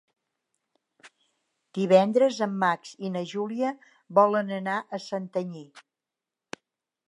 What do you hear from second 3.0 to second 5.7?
i na Júlia volen anar a Santanyí.